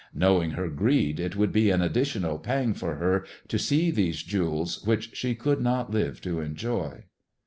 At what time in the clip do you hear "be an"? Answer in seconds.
1.51-1.79